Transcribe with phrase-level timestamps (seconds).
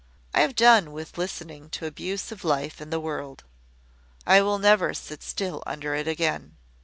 [0.33, 3.43] I have done with listening to abuse of life and the world.
[4.25, 6.55] I will never sit still under it again.